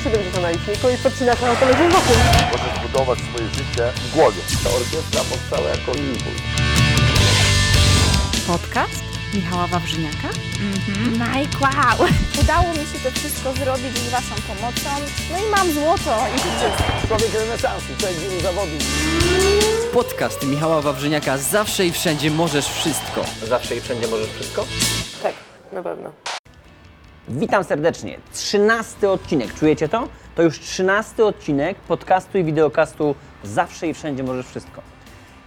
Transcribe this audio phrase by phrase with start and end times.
[0.00, 2.16] 170 na liczniku i podcinasz na autologiem wokół.
[2.52, 4.40] Możesz budować swoje życie w głowie.
[4.64, 6.42] Ta orkiestra powstała jako impuls.
[8.46, 9.02] Podcast
[9.34, 10.28] Michała Wawrzyniaka.
[11.12, 12.08] Mike, wow!
[12.40, 14.90] Udało mi się to wszystko zrobić z Waszą pomocą.
[15.32, 16.70] No i mam złoto i życie.
[17.08, 18.82] Człowiek renesansu, człowiek wielu zawodów.
[19.92, 23.24] Podcast Michała Wawrzyniaka Zawsze i wszędzie możesz wszystko.
[23.42, 24.64] Zawsze i wszędzie możesz wszystko?
[25.22, 25.34] Tak,
[25.72, 26.37] na pewno.
[27.30, 28.18] Witam serdecznie.
[28.32, 29.54] Trzynasty odcinek.
[29.54, 30.08] Czujecie to?
[30.34, 34.82] To już trzynasty odcinek podcastu i wideokastu Zawsze i Wszędzie Możesz Wszystko.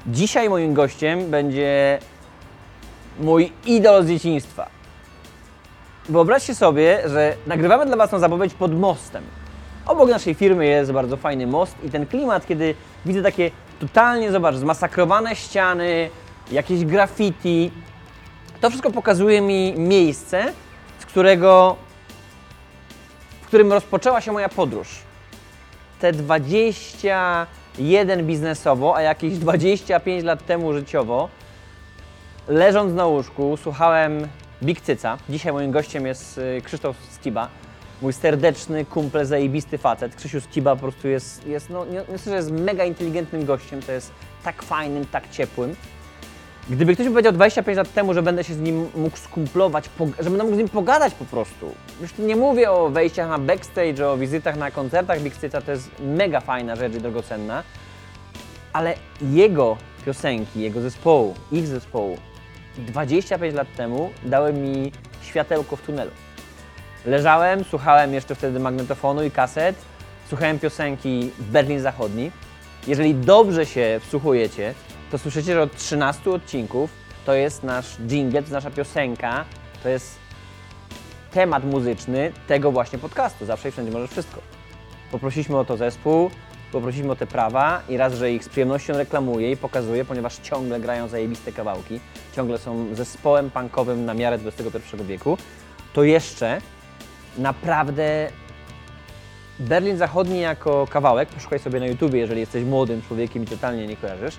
[0.07, 1.99] Dzisiaj moim gościem będzie
[3.19, 4.69] mój idol z dzieciństwa.
[6.09, 9.23] Wyobraźcie sobie, że nagrywamy dla Was tą zapowiedź pod mostem.
[9.85, 12.75] Obok naszej firmy jest bardzo fajny most i ten klimat, kiedy
[13.05, 16.09] widzę takie totalnie, zobacz, zmasakrowane ściany,
[16.51, 17.71] jakieś graffiti,
[18.61, 20.53] to wszystko pokazuje mi miejsce,
[21.11, 21.75] którego,
[23.41, 24.87] w którym rozpoczęła się moja podróż.
[25.99, 31.29] Te 21 biznesowo, a jakieś 25 lat temu życiowo,
[32.47, 34.27] leżąc na łóżku, słuchałem
[34.63, 35.17] Big Cyca.
[35.29, 37.49] Dzisiaj moim gościem jest y, Krzysztof Skiba,
[38.01, 40.15] mój serdeczny, kumple, zajebisty facet.
[40.15, 44.11] Krzysiu Skiba po prostu jest, jest no, nie, nie jest mega inteligentnym gościem, to jest
[44.43, 45.75] tak fajnym, tak ciepłym.
[46.69, 50.29] Gdyby ktoś mi powiedział 25 lat temu, że będę się z nim mógł skumplować, że
[50.29, 51.75] będę mógł z nim pogadać po prostu.
[52.01, 55.89] Już nie mówię o wejściach na backstage, o wizytach na koncertach Big Cyca, to jest
[55.99, 57.63] mega fajna rzecz i drogocenna,
[58.73, 62.17] ale jego piosenki, jego zespołu, ich zespołu
[62.77, 66.11] 25 lat temu dały mi światełko w tunelu.
[67.05, 69.75] Leżałem, słuchałem jeszcze wtedy magnetofonu i kaset,
[70.29, 72.31] słuchałem piosenki Berlin Zachodni.
[72.87, 74.73] Jeżeli dobrze się wsłuchujecie,
[75.11, 76.89] to słyszycie, że od 13 odcinków
[77.25, 79.45] to jest nasz jingle, to jest nasza piosenka,
[79.83, 80.15] to jest
[81.31, 83.45] temat muzyczny tego właśnie podcastu.
[83.45, 84.41] Zawsze i wszędzie możesz wszystko.
[85.11, 86.31] Poprosiliśmy o to zespół,
[86.71, 90.79] poprosiliśmy o te prawa i raz, że ich z przyjemnością reklamuję i pokazuję, ponieważ ciągle
[90.79, 91.99] grają zajebiste kawałki,
[92.35, 95.37] ciągle są zespołem punkowym na miarę XXI wieku,
[95.93, 96.61] to jeszcze
[97.37, 98.31] naprawdę
[99.59, 103.97] Berlin Zachodni jako kawałek, poszukaj sobie na YouTubie, jeżeli jesteś młodym człowiekiem i totalnie nie
[103.97, 104.35] kojarzysz.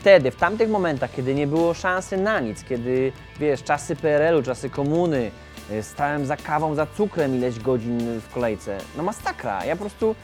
[0.00, 4.70] Wtedy, w tamtych momentach, kiedy nie było szansy na nic, kiedy, wiesz, czasy PRL-u, czasy
[4.70, 5.30] komuny,
[5.70, 8.78] y, stałem za kawą, za cukrem ileś godzin w kolejce.
[8.96, 9.64] No masakra.
[9.64, 10.14] Ja po prostu,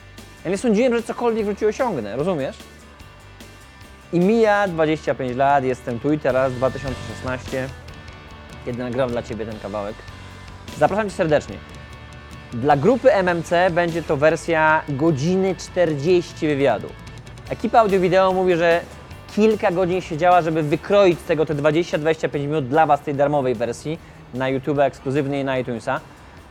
[0.45, 2.57] ja nie sądziłem, że cokolwiek w życiu osiągnę, rozumiesz?
[4.13, 7.69] I mija 25 lat, jestem tu i teraz, 2016,
[8.65, 9.95] kiedy nagrałem dla Ciebie ten kawałek.
[10.79, 11.57] Zapraszam Cię serdecznie.
[12.53, 16.89] Dla grupy MMC będzie to wersja godziny 40 wywiadu.
[17.51, 18.81] Ekipa audio-wideo mówi, że
[19.35, 23.99] kilka godzin siedziała, żeby wykroić z tego te 20-25 minut dla Was tej darmowej wersji
[24.35, 26.01] na YouTube ekskluzywnie i na iTunesa.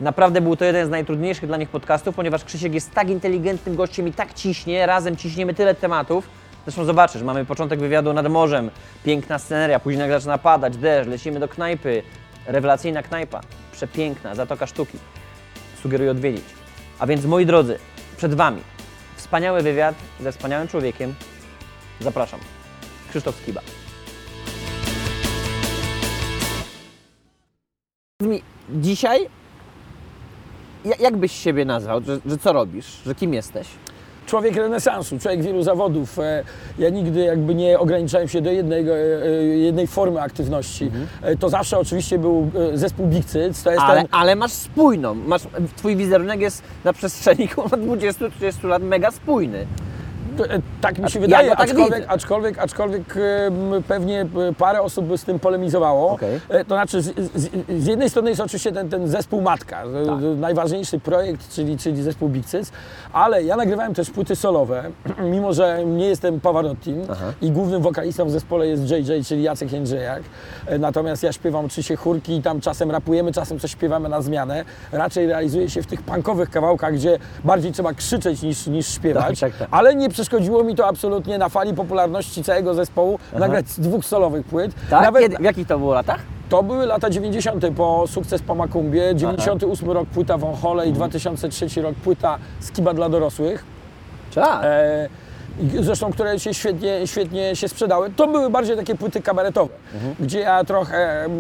[0.02, 4.08] Naprawdę był to jeden z najtrudniejszych dla nich podcastów, ponieważ Krzysiek jest tak inteligentnym gościem
[4.08, 6.28] i tak ciśnie, razem ciśniemy tyle tematów.
[6.66, 8.72] Zresztą zobaczysz, mamy początek wywiadu nad morzem,
[9.04, 12.04] piękna sceneria, później nagle zaczyna padać, deszcz, lecimy do knajpy,
[12.48, 14.98] rewelacyjna knajpa, przepiękna, zatoka sztuki
[15.84, 16.46] sugeruję odwiedzić.
[17.00, 17.80] A więc moi drodzy,
[18.18, 18.62] przed Wami
[19.16, 21.16] wspaniały wywiad ze wspaniałym człowiekiem.
[22.00, 22.40] Zapraszam.
[23.16, 23.62] Krzysztof Skiba.
[28.70, 29.28] Dzisiaj,
[30.86, 32.02] ja- jak byś siebie nazwał?
[32.02, 32.86] Że, że co robisz?
[33.06, 33.68] Że kim jesteś?
[34.26, 36.20] Człowiek renesansu, człowiek wielu zawodów.
[36.20, 36.44] E,
[36.80, 38.86] Ja nigdy jakby nie ograniczałem się do jednej,
[39.64, 40.92] jednej formy aktywności.
[41.22, 44.08] E, To zawsze oczywiście był e, zespół Big Cyc, to jest Ale, ten...
[44.12, 45.14] ale masz spójną.
[45.14, 45.42] Masz,
[45.76, 49.66] twój wizerunek jest na przestrzeni kurwa, 20-30 lat mega spójny.
[50.44, 52.10] E, Tak mi się Ja wydaje, go tak aczkolwiek, widzę.
[52.12, 53.14] aczkolwiek, aczkolwiek
[53.88, 56.12] pewnie e, parę osób by z tym polemizowało.
[56.12, 56.40] Okej.
[56.50, 57.50] E, To znaczy, z, z,
[57.84, 59.76] z jednej strony jest oczywiście ten, ten zespół Matka,
[60.06, 60.20] Tak.
[60.38, 62.72] najważniejszy projekt, czyli, czyli zespół Big Cyc,
[63.14, 64.84] ale ja nagrywałem też płyty solowe,
[65.34, 67.26] mimo że nie jestem Pavarottim Aha.
[67.42, 70.24] i głównym wokalistą w zespole jest JJ, czyli Jacek Jędrzejak.
[70.80, 74.66] Natomiast ja śpiewam oczywiście chórki i tam czasem rapujemy, czasem coś śpiewamy na zmianę.
[74.92, 79.40] Raczej realizuję się w tych punkowych kawałkach, gdzie bardziej trzeba krzyczeć niż, niż śpiewać.
[79.40, 79.68] Tak, tak, tak.
[79.72, 84.72] Ale nie przeszkodziło mi to absolutnie na fali popularności całego zespołu nagrać dwóch solowych płyt.
[84.90, 85.02] Tak?
[85.04, 86.20] Nawet Kiedy, w jakich to było latach?
[86.50, 87.66] to były lata 90.
[87.76, 93.64] po sukces po Makumbie, 98 rok płyta Wąchole i 2003 rok płyta Skiba dla dorosłych.
[94.36, 94.60] Tak.
[94.64, 95.10] E,
[95.80, 98.10] zresztą, które się świetnie, świetnie się sprzedały.
[98.16, 99.74] To były bardziej takie płyty kabaretowe,
[100.20, 101.32] gdzie ja trochę em,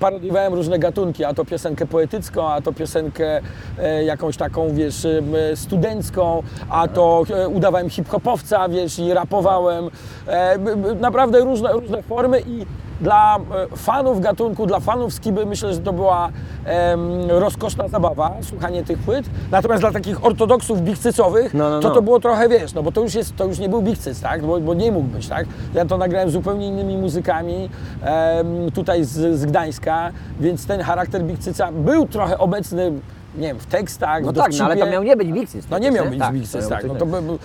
[0.00, 3.40] parodiowałem różne gatunki, a to piosenkę poetycką, a to piosenkę
[3.78, 5.06] e, jakąś taką, wiesz,
[5.54, 9.90] studencką, a to e, udawałem hip-hopowca, wiesz, i rapowałem.
[10.26, 10.58] E,
[11.00, 12.66] naprawdę różne, różne formy i
[13.00, 13.36] dla
[13.72, 16.28] e, fanów gatunku, dla fanów skiby myślę, że to była
[16.64, 19.26] em, rozkoszna zabawa, słuchanie tych płyt.
[19.50, 21.94] Natomiast dla takich ortodoksów bigcycowych, No, no, to no.
[21.94, 24.46] to było trochę, wiesz, no bo to już, jest, to już nie był bigcyc, tak?
[24.46, 25.46] Bo, bo nie mógł być, tak?
[25.74, 27.70] Ja to nagrałem zupełnie innymi muzykami,
[28.02, 32.92] em, tutaj z, z Gdańska, więc ten charakter bigcyca był trochę obecny,
[33.38, 34.92] nie wiem, w tekstach, No w tak, no ale to dowcipie.
[34.92, 35.70] miał nie być Bixis.
[35.70, 36.84] No nie miał być tak, tak.
[36.84, 37.38] No to by, by,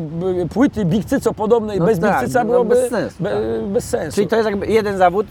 [0.00, 3.66] by, płyty Bigcyco podobnej No bez tak, no byłoby bez sensu, be, tak.
[3.68, 4.14] bez sensu.
[4.14, 5.26] Czyli to jest jakby jeden zawód,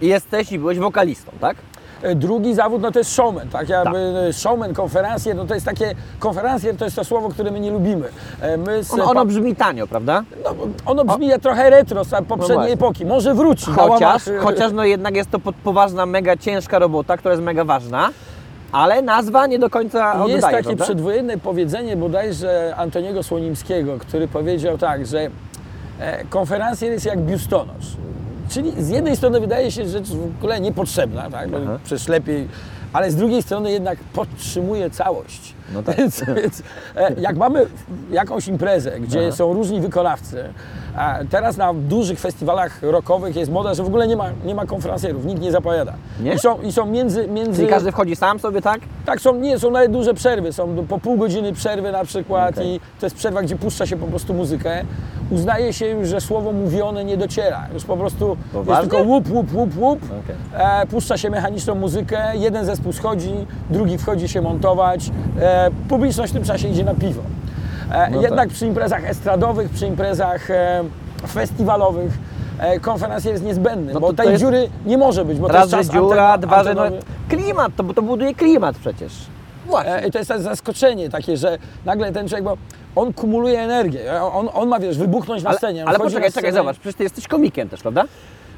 [0.00, 1.56] jesteś i byłeś wokalistą, tak?
[2.02, 3.68] E, Drugi zawód no to jest showman, tak?
[3.68, 3.92] Ja, Tak.
[3.92, 7.70] by- Showman, konferencjer, no to jest takie, konferencjer to jest to słowo, które my nie
[7.70, 8.08] lubimy.
[8.40, 10.24] E, My z, On, ono brzmi tanio, prawda?
[10.44, 10.54] no,
[10.86, 12.72] ono brzmi trochę retro z poprzedniej właśnie.
[12.74, 13.70] epoki, może wróci.
[13.70, 17.32] na Chociaż, łamach, e, chociaż no jednak jest to pod- poważna, mega ciężka robota, która
[17.32, 18.10] jest mega ważna,
[18.76, 20.84] ale nazwa nie do końca oddaje, Jest takie prawda?
[20.84, 25.30] przedwojenne powiedzenie bodajże Antoniego Słonimskiego, który powiedział tak, że
[26.00, 27.96] e, konferencjer jest jak biustonosz.
[28.48, 31.50] Czyli z jednej strony wydaje się rzecz w ogóle niepotrzebna, tak?
[31.50, 32.48] bo przecież lepiej,
[32.92, 35.54] ale z drugiej strony jednak podtrzymuje całość.
[35.74, 35.96] No tak.
[35.98, 36.62] Więc, więc
[36.96, 37.66] e, jak mamy
[38.10, 40.44] jakąś imprezę, gdzie są różni wykonawcy,
[40.96, 44.66] a teraz na dużych festiwalach rockowych jest moda, że w ogóle nie ma, nie ma
[44.66, 45.92] konferencjerów, nikt nie zapowiada.
[46.20, 46.34] Nie?
[46.34, 48.80] I są, i są między, między Czyli każdy wchodzi sam sobie, tak?
[49.06, 52.74] tak, są, nie, są nawet duże przerwy, są po pół godziny przerwy na przykład Okej.
[52.74, 54.84] i to jest przerwa, gdzie puszcza się po prostu muzykę.
[55.30, 57.66] Uznaje się już, że słowo mówione nie dociera.
[57.74, 58.90] Już po prostu jest Poważnie?
[58.90, 60.00] tylko łup, łup, łup, łup.
[60.04, 60.36] Okej.
[60.82, 63.32] E, puszcza się mechaniczną muzykę, jeden zespół schodzi,
[63.70, 65.10] drugi wchodzi się montować.
[65.40, 67.22] E, publiczność w tym czasie idzie na piwo.
[67.92, 68.54] E, No jednak tak.
[68.56, 70.84] przy imprezach estradowych, przy imprezach e,
[71.28, 72.12] festiwalowych
[72.58, 75.46] e, konferencjer jest niezbędny, No bo to- to tej jest- dziury nie może być, bo
[75.46, 76.82] to Raz, jest że czas dziura, antena- dwa, że no,
[77.28, 79.12] klimat, to, bo to buduje klimat przecież.
[79.66, 80.02] Właśnie.
[80.08, 82.56] I to jest zaskoczenie takie, że nagle ten człowiek, bo
[82.96, 85.84] on kumuluje energię, on, on ma, wiesz, wybuchnąć na ale scenie.
[85.86, 88.04] ale wchodzi poczekaj, na czekaj, zobacz, przecież ty jesteś komikiem też, prawda?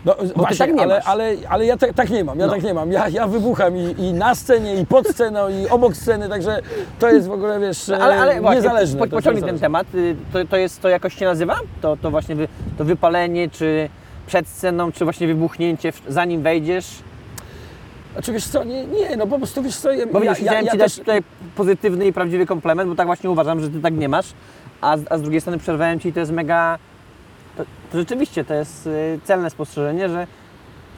[0.04, 1.06] No, właśnie, tak nie ale, masz.
[1.06, 2.52] ale, ale ja tak, tak nie mam, ja No.
[2.52, 2.92] tak nie mam.
[2.92, 6.60] Ja, ja wybucham i, i na scenie, i pod sceną, i obok sceny, także
[6.98, 8.98] to jest w ogóle, wiesz, No, ale, ale e, właśnie, niezależne.
[9.00, 9.86] po, pociągnij ten temat.
[9.94, 11.56] Y, To, to jest, to jakoś się nazywa?
[11.82, 12.48] To, to właśnie wy,
[12.78, 13.88] to wypalenie, czy
[14.26, 16.86] przed sceną, czy właśnie wybuchnięcie, zanim wejdziesz?
[18.12, 20.64] Znaczy, wiesz co, nie, nie, no po prostu, wiesz co, ja, Bo ja, widzisz, chciałem
[20.66, 21.22] ja Ci też, dać tutaj
[21.56, 24.26] pozytywny i prawdziwy komplement, bo tak właśnie uważam, że Ty tak nie masz,
[24.80, 26.78] a, z- a z drugiej strony przerwałem Ci i to jest mega...
[27.58, 30.26] To, to rzeczywiście to jest y, celne spostrzeżenie, że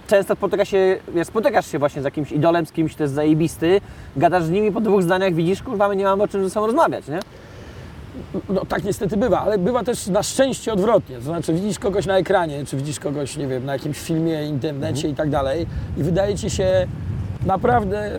[0.07, 3.81] często spotyka się, wiesz, spotykasz się właśnie z jakimś idolem, z kimś, kto jest zajebisty,
[4.17, 6.67] gadasz z nimi po dwóch zdaniach, widzisz, kurwa, my nie mamy o czym ze sobą
[6.67, 7.21] rozmawiać, nie?
[8.49, 11.17] No tak niestety bywa, ale bywa też na szczęście odwrotnie.
[11.17, 15.09] To znaczy widzisz kogoś na ekranie, czy widzisz kogoś, nie wiem, na jakimś filmie, internecie
[15.09, 15.67] i tak dalej
[15.97, 16.87] i wydaje ci się
[17.47, 18.19] naprawdę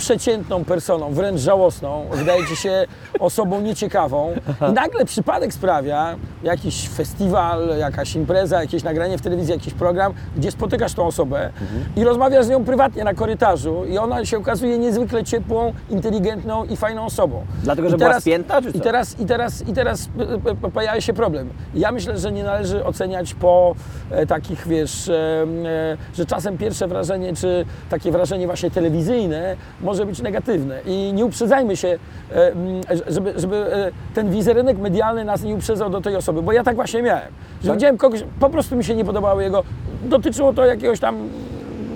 [0.00, 2.86] przeciętną personą, wręcz żałosną, wydaje ci się
[3.18, 4.32] osobą nieciekawą
[4.70, 10.50] i nagle przypadek sprawia jakiś festiwal, jakaś impreza, jakieś nagranie w telewizji, jakiś program, gdzie
[10.50, 11.50] spotykasz tą osobę
[11.96, 16.76] i rozmawiasz z nią prywatnie na korytarzu i ona się okazuje niezwykle ciepłą, inteligentną i
[16.76, 17.44] fajną osobą.
[17.62, 18.78] Dlatego, I że była spięta, czy co?
[18.78, 20.08] I teraz, i teraz, i teraz
[20.44, 21.48] p- p- pojawia się problem.
[21.74, 23.74] Ja myślę, że nie należy oceniać po
[24.10, 29.56] e, takich, wiesz, e, e, że czasem pierwsze wrażenie, czy takie wrażenie właśnie telewizyjne
[29.90, 30.80] może być negatywne.
[30.86, 31.98] I nie uprzedzajmy się,
[32.32, 32.52] e,
[33.06, 36.76] żeby, żeby e, ten wizerunek medialny nas nie uprzedzał do tej osoby, bo ja tak
[36.76, 37.32] właśnie miałem.
[37.64, 39.62] Że widziałem kogoś, po prostu mi się nie podobało jego,
[40.04, 41.28] dotyczyło to jakiegoś tam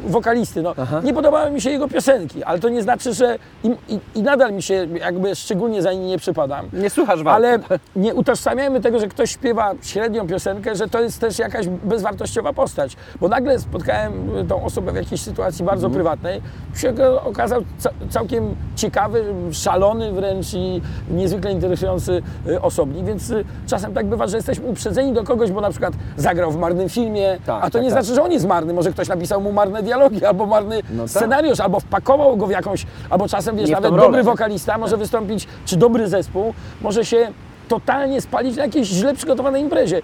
[0.07, 0.63] wokalisty.
[0.63, 0.75] No.
[1.05, 4.53] Nie podobały mi się jego piosenki, ale to nie znaczy, że i, i, i nadal
[4.53, 6.67] mi się jakby szczególnie za nim nie przypadam.
[6.73, 7.47] Nie słuchasz walki.
[7.47, 7.59] Ale
[7.97, 12.97] nie utożsamiajmy tego, że ktoś śpiewa średnią piosenkę, że to jest też jakaś bezwartościowa postać.
[13.21, 14.13] Bo nagle spotkałem
[14.49, 15.95] tą osobę w jakiejś sytuacji bardzo Mhm.
[15.95, 16.41] prywatnej,
[16.77, 16.93] się
[17.25, 24.07] okazał ca całkiem ciekawy, szalony wręcz i niezwykle interesujący y, osobnik, więc y, czasem tak
[24.07, 27.67] bywa, że jesteśmy uprzedzeni do kogoś, bo na przykład zagrał w marnym filmie, Tak, a
[27.67, 28.03] to tak, nie tak.
[28.03, 29.94] znaczy, że on jest marny, może ktoś napisał mu marne dialogi,
[30.29, 31.11] albo marny No tak.
[31.11, 35.77] scenariusz, albo wpakował go w jakąś, albo czasem wiesz, nawet dobry wokalista może wystąpić, czy
[35.77, 37.33] dobry zespół może się
[37.69, 40.01] totalnie spalić na jakiejś źle przygotowanej imprezie.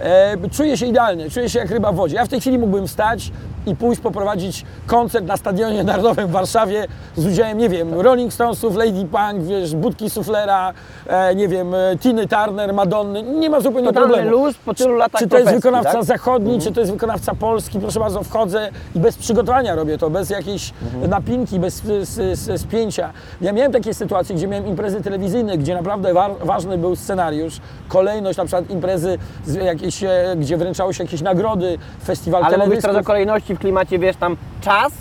[0.00, 2.16] E, czuję się idealnie, czuję się jak ryba w wodzie.
[2.16, 3.30] Ja w tej chwili mógłbym wstać
[3.66, 8.76] i pójść poprowadzić koncert na Stadionie Narodowym w Warszawie z udziałem, nie wiem, Rolling Stonesów,
[8.76, 10.72] Lady Punk, wiesz, Budki Suflera,
[11.06, 13.22] e, nie wiem, e, Tiny Turner, Madonny.
[13.22, 14.30] Nie ma zupełnie Totalny problemu.
[14.30, 16.04] luz po tylu latach Czy to jest profesji, wykonawca tak?
[16.04, 20.30] zachodni, czy to jest wykonawca polski, proszę bardzo, wchodzę i bez przygotowania robię to, bez
[20.30, 20.72] jakiejś
[21.08, 23.10] napinki, bez s- s- spięcia.
[23.40, 28.38] Ja miałem takie sytuacje, gdzie miałem imprezy telewizyjne, gdzie naprawdę wa ważny był scenariusz, kolejność,
[28.38, 32.96] na przykład imprezy, z jakieś, e, gdzie wręczało się jakieś nagrody, festiwal Ale mówisz teraz
[32.96, 34.92] o kolejności w klimacie, wiesz, tam czas,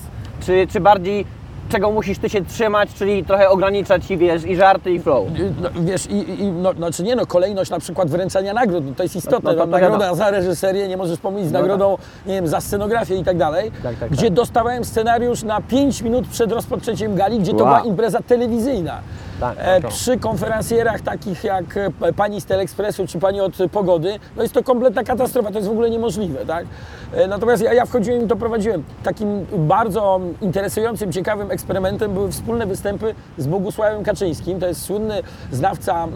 [0.42, 1.26] czy, czy bardziej
[1.72, 5.28] czego musisz ty się trzymać, czyli trochę ograniczać i wiesz, i żarty, i flow.
[5.62, 9.04] No, wiesz, i, i no, znaczy nie no, kolejność na przykład wręczania nagród, no to
[9.04, 9.54] jest istotne.
[9.54, 13.24] No, no nagroda za reżyserię, nie możesz pomylić z nagrodą, nie wiem, za scenografię i
[13.24, 13.72] tak dalej.
[13.84, 14.34] Tak, tak, gdzie tak.
[14.34, 17.68] dostawałem scenariusz na 5 minut przed rozpoczęciem gali, gdzie to Wow.
[17.68, 19.02] była impreza telewizyjna.
[19.42, 19.92] Tak, tak, e, tak.
[19.92, 24.64] przy konferencjerach takich jak e, pani z Telekspresu czy pani od Pogody, no jest to
[24.64, 26.66] kompletna katastrofa, to jest w ogóle niemożliwe, tak?
[27.14, 28.84] E, natomiast ja, ja wchodziłem i to prowadziłem.
[29.04, 34.60] Takim bardzo interesującym, ciekawym eksperymentem były wspólne występy z Bogusławem Kaczyńskim.
[34.60, 36.08] To jest słynny znawca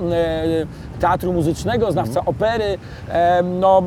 [0.99, 2.35] teatru muzycznego, znawca Mhm.
[2.35, 2.77] opery,
[3.43, 3.83] no,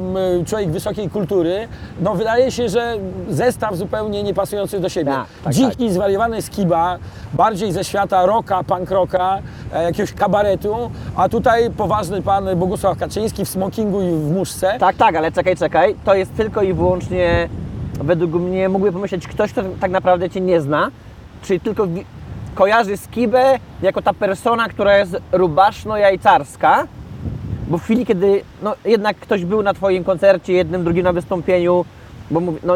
[0.47, 1.69] człowiek wysokiej kultury.
[2.01, 2.95] No wydaje się, że
[3.29, 5.13] zestaw zupełnie niepasujący do siebie.
[5.13, 6.99] Tak, tak, Dziki, zwariowany skiba,
[7.33, 9.28] bardziej ze świata rocka, punk rocka,
[9.73, 14.79] e, jakiegoś kabaretu, a tutaj poważny pan Bogusław Kaczyński w smokingu i w muszce.
[14.79, 15.95] Tak, tak, ale czekaj, czekaj.
[16.05, 17.49] To jest tylko i wyłącznie,
[17.95, 20.91] według mnie, mógłby pomyśleć ktoś, kto tak naprawdę Cię nie zna,
[21.43, 21.87] czyli tylko
[22.55, 26.87] kojarzy Skibę jako ta persona, która jest rubaszno-jajcarska,
[27.69, 31.85] bo w chwili, kiedy no, jednak ktoś był na Twoim koncercie, jednym, drugim na wystąpieniu,
[32.31, 32.75] bo mówi, no,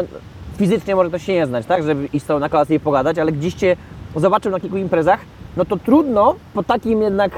[0.57, 3.53] fizycznie może ktoś się nie znać, tak, żeby iść na kolację i pogadać, ale gdzieś
[3.53, 3.75] Cię
[4.15, 5.19] zobaczył na kilku imprezach,
[5.57, 7.31] no to trudno po takim jednak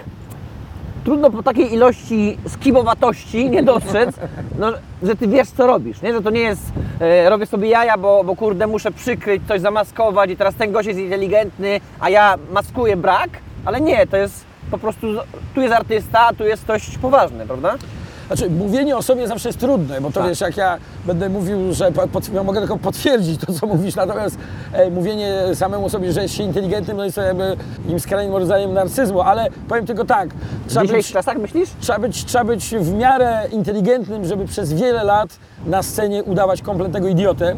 [1.05, 4.15] trudno po takiej ilości skibowatości nie dostrzec,
[4.60, 4.72] no,
[5.03, 6.13] że ty wiesz, co robisz, nie?
[6.13, 6.62] Że to nie jest,
[7.00, 10.88] e, robię sobie jaja, bo, bo kurde, muszę przykryć, coś zamaskować i teraz ten gość
[10.88, 13.29] jest inteligentny, a ja maskuję brak,
[13.65, 15.07] ale nie, to jest po prostu,
[15.55, 17.75] tu jest artysta, tu jest ktoś poważny, prawda?
[18.27, 20.29] Znaczy, mówienie o sobie zawsze jest trudne, bo to Tak.
[20.29, 23.96] wiesz, jak ja będę mówił, że po- pot, ja mogę tylko potwierdzić to, co mówisz,
[23.96, 24.38] natomiast
[24.74, 27.58] e, mówienie samemu sobie, że jest się inteligentnym, no jest to jakby
[27.89, 31.70] im skrajnym rodzajem narcyzmu, ale powiem tylko tak, W trzeba dzisiejszych być, czasach myślisz?
[31.79, 35.29] trzeba, być, trzeba być w miarę inteligentnym, żeby przez wiele lat
[35.65, 37.55] na scenie udawać kompletnego idiotę.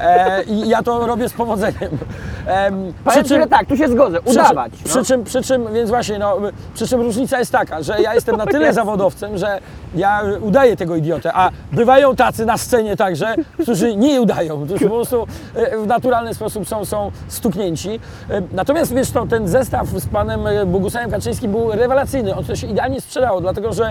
[0.00, 1.98] E, I ja to robię z powodzeniem.
[2.46, 4.72] Em, Powiem Ci, że tak, tu się zgodzę, przy czym- udawać.
[4.84, 5.04] Przy, no.
[5.04, 6.36] czym, przy czym, więc właśnie, no,
[6.74, 9.58] przy czym różnica jest taka, że ja jestem na tyle zawodowcem, że
[9.94, 14.94] ja udaję tego idiotę, a bywają tacy na scenie także, którzy nie udają, którzy po
[14.94, 15.26] prostu
[15.56, 17.90] y, w naturalny sposób są, są stuknięci.
[18.30, 22.66] Y, Natomiast wiesz to, ten zestaw z panem Bogusławem Kaczyńskim był rewelacyjny, on to się
[22.66, 23.90] idealnie sprzedało, dlatego że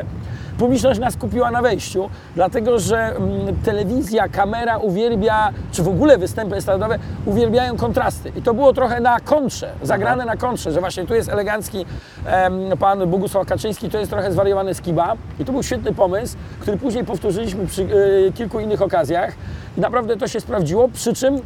[0.57, 6.55] publiczność nas kupiła na wejściu, dlatego że mm, telewizja, kamera uwielbia, czy w ogóle występy
[6.55, 8.31] estradowe uwielbiają kontrasty.
[8.35, 11.85] I to było trochę na kontrze, zagrane na kontrze, że właśnie tu jest elegancki
[12.25, 15.15] em, pan Bogusław Kaczyński, to jest trochę zwariowany skiba.
[15.39, 19.33] I to był świetny pomysł, który później powtórzyliśmy przy y, kilku innych okazjach.
[19.77, 21.41] I naprawdę to się sprawdziło, przy czym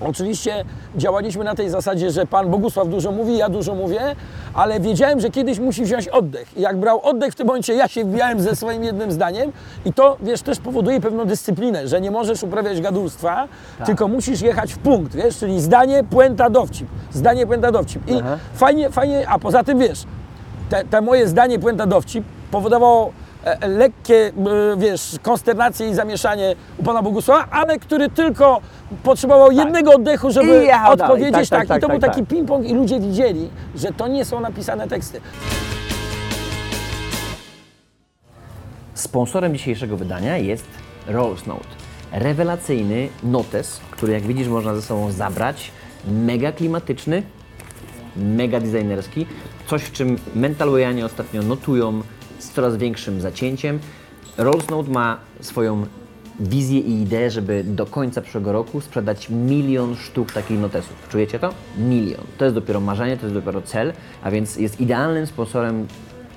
[0.00, 0.64] Oczywiście
[0.96, 4.00] działaliśmy na tej zasadzie, że Pan Bogusław dużo mówi, ja dużo mówię,
[4.54, 6.56] ale wiedziałem, że kiedyś musi wziąć oddech.
[6.56, 9.52] I jak brał oddech, w tym momencie ja się wbijałem ze swoim jednym zdaniem
[9.84, 13.48] i to, wiesz, też powoduje pewną dyscyplinę, że nie możesz uprawiać gadulstwa,
[13.86, 16.88] tylko musisz jechać w punkt, wiesz, czyli zdanie, puenta, dowcip.
[17.12, 18.08] Zdanie, puenta, dowcip.
[18.08, 18.38] I Aha.
[18.54, 20.04] fajnie, fajnie, a poza tym, wiesz,
[20.70, 23.12] te, te moje zdanie, puenta, dowcip powodowało
[23.68, 28.60] lekkie, e, wiesz, konsternacje i zamieszanie u Pana Bogusława, ale który tylko
[29.02, 30.66] potrzebował jednego oddechu, żeby Tak.
[30.66, 30.92] Dalej.
[30.92, 33.92] odpowiedzieć Tak, tak, tak, I to tak, był tak, taki ping-pong i ludzie widzieli, że
[33.92, 35.20] to nie są napisane teksty.
[38.94, 40.66] Sponsorem dzisiejszego wydania jest
[41.06, 41.66] Rolls Note.
[42.12, 45.70] Rewelacyjny notes, który jak widzisz można ze sobą zabrać.
[46.10, 47.22] Mega klimatyczny,
[48.16, 49.26] mega designerski.
[49.66, 52.02] Coś, w czym mentalwayanie ostatnio notują
[52.38, 53.78] z coraz większym zacięciem.
[54.38, 55.86] Rolls Note ma swoją
[56.40, 61.08] wizję i ideę, żeby do końca przyszłego roku sprzedać milion sztuk takich notesów.
[61.08, 61.50] Czujecie to?
[61.78, 62.24] Milion.
[62.38, 63.92] To jest dopiero marzenie, to jest dopiero cel,
[64.22, 65.86] a więc jest idealnym sponsorem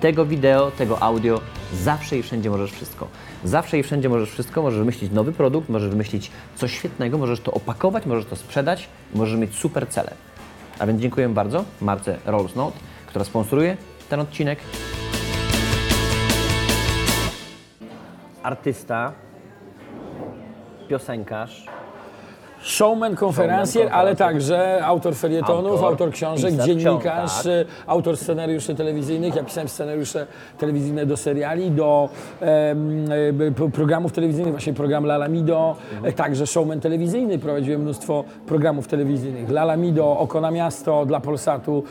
[0.02, 1.42] tego wideo, tego audio.
[1.74, 3.08] Zawsze i wszędzie możesz wszystko.
[3.44, 4.62] Zawsze i wszędzie możesz wszystko.
[4.62, 9.40] Możesz wymyślić nowy produkt, możesz wymyślić coś świetnego, możesz to opakować, możesz to sprzedać, możesz
[9.40, 10.14] mieć super cele.
[10.80, 12.78] A więc dziękuję bardzo marce Rolls Note,
[13.08, 13.78] która sponsoruje
[14.10, 14.60] ten odcinek.
[18.44, 19.14] Artysta,
[20.88, 21.66] piosenkarz,
[22.64, 27.52] Showman, konferencjer, Showman, ale także autor felietonów, Autor, autor, książek, pisarz dziennikarz, tak.
[27.88, 29.36] autor scenariuszy telewizyjnych.
[29.36, 30.28] Ja pisałem scenariusze
[30.58, 32.10] telewizyjne do seriali, do
[33.58, 36.06] p- programów telewizyjnych, właśnie program Lalamido, Mhm.
[36.06, 37.40] e, także showman telewizyjny.
[37.40, 39.50] Prowadziłem mnóstwo programów telewizyjnych.
[39.50, 41.84] Lalamido, Oko na miasto dla Polsatu,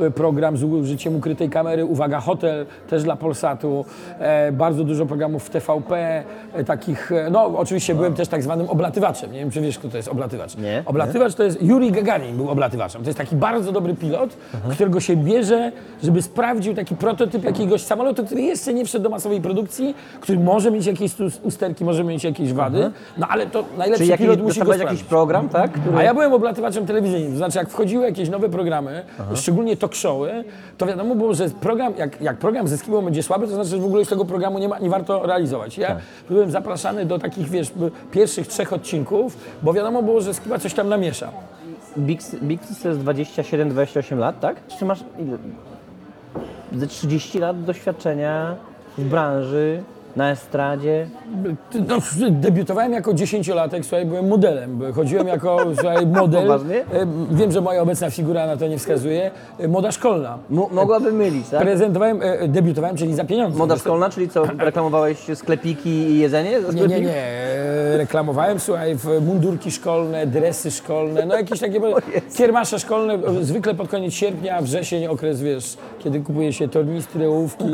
[0.00, 3.84] e, program z użyciem ukrytej kamery, Uwaga Hotel też dla Polsatu,
[4.18, 8.68] e, bardzo dużo programów w TVP, e, takich, e, no oczywiście byłem też tak zwanym
[8.70, 10.56] oblatywaczem, nie wiem czy wiesz kto to jest jest oblatywacz?
[10.56, 13.02] Nie, Oblatywacz to jest, Yuri Gagarin był oblatywaczem.
[13.02, 14.36] To jest taki bardzo dobry pilot,
[14.70, 15.72] którego się bierze,
[16.02, 20.70] żeby sprawdził taki prototyp jakiegoś samolotu, który jeszcze nie wszedł do masowej produkcji, który może
[20.70, 21.12] mieć jakieś
[21.42, 25.48] usterki, może mieć jakieś wady, no ale to najlepszy Czyli pilot musi go jakiś program,
[25.48, 25.72] tak?
[25.72, 25.96] Który...
[25.96, 29.02] A ja byłem oblatywaczem telewizyjnym, to znaczy jak wchodziły jakieś nowe programy,
[29.34, 30.44] szczególnie talk showy,
[30.78, 33.84] to wiadomo było, że program, jak, jak program zyskiwał będzie słaby, to znaczy, że w
[33.84, 35.78] ogóle już tego programu nie, ma, nie warto realizować.
[35.78, 35.96] Ja
[36.30, 37.72] byłem zapraszany do takich, wiesz,
[38.12, 41.32] pierwszych trzech odcinków, bo wiadomo było, że Skiba coś tam namiesza.
[41.98, 44.66] Big, Big Sis to jest 27-28 lat, tak?
[44.78, 45.38] Czy masz ile?
[46.72, 48.56] Ze 30 lat doświadczenia
[48.98, 49.82] w branży,
[50.18, 51.06] na estradzie.
[51.88, 51.98] No,
[52.30, 54.80] debiutowałem jako dziesięciolatek, słuchaj, byłem modelem.
[54.94, 56.42] Chodziłem jako słuchaj, model.
[56.42, 56.76] Poważnie?
[56.76, 59.30] E, Wiem, że moja obecna figura na to nie wskazuje.
[59.58, 60.38] E, Moda szkolna.
[60.50, 61.60] Mo- mogłaby mylić, tak?
[61.60, 63.58] Prezentowałem, e, debiutowałem, czyli za pieniądze.
[63.58, 66.60] Moda szkolna, czyli co, reklamowałeś sklepiki i jedzenie?
[66.60, 67.14] ze Nie, nie, nie.
[67.96, 71.80] Reklamowałem, słuchaj, w mundurki szkolne, dresy szkolne, no jakieś takie
[72.38, 77.64] kiermasze szkolne, zwykle pod koniec sierpnia, wrzesień, okres, wiesz, kiedy kupuje się tornistry, ołówki,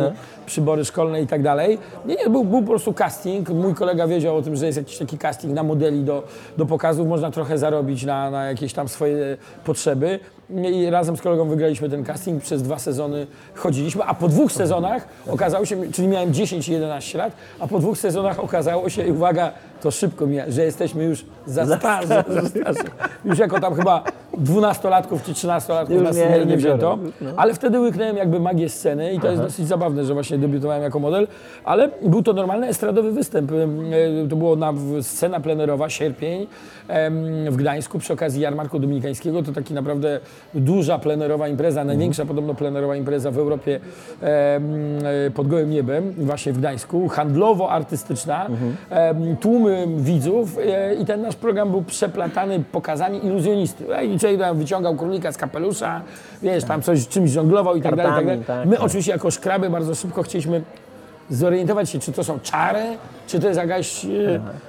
[0.47, 1.79] przybory szkolne i tak dalej.
[2.07, 3.51] Nie, nie, był, był po prostu casting.
[3.51, 6.23] Mój kolega wiedział o tym, że jest jakiś taki casting na modeli do,
[6.57, 7.09] do pokazów.
[7.09, 10.21] Można trochę zarobić na, na jakieś tam swoje potrzeby.
[10.51, 12.43] I razem z kolegą wygraliśmy ten casting.
[12.43, 17.19] Przez dwa sezony chodziliśmy, a po dwóch sezonach okazało się, czyli miałem 10 i 11
[17.19, 19.53] lat, a po dwóch sezonach okazało się, i uwaga,
[19.85, 22.09] to szybko mija, że jesteśmy już za starzy.
[22.09, 22.85] Za starzy.
[23.25, 24.03] Już jako tam chyba
[24.45, 26.97] 12-latków czy 13-latków Już nas nie- nie, nie wzięto.
[26.97, 27.11] biorą.
[27.37, 30.99] Ale wtedy łyknąłem jakby magię sceny i to jest dosyć zabawne, że właśnie debiutowałem jako
[30.99, 31.27] model,
[31.65, 33.53] ale był to normalny estradowy występ.
[33.53, 34.73] E, To było na,
[35.03, 36.47] scena plenerowa, sierpień
[37.51, 39.43] w Gdańsku przy okazji Jarmarku Dominikańskiego.
[39.43, 40.21] To taki naprawdę
[40.55, 43.81] duża plenerowa impreza, największa podobno plenerowa impreza w Europie
[44.23, 44.61] e,
[45.35, 48.47] pod gołym niebem, właśnie w Gdańsku, handlowo-artystyczna,
[48.91, 53.85] em, tłumy widzów e, i ten nasz program był przeplatany pokazami iluzjonisty.
[54.15, 56.01] I człowiek tam wyciągał królika z kapelusza,
[56.43, 58.13] wiesz, tam coś czymś żonglował i tak dalej.
[58.15, 58.45] Tak dalej.
[58.47, 58.85] tak, My tak.
[58.85, 60.63] oczywiście jako szkraby bardzo szybko chcieliśmy
[61.31, 62.83] zorientować się, czy to są czary,
[63.27, 64.09] czy to jest jakaś e,